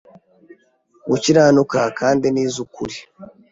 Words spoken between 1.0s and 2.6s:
gukiranuka kandi ni iz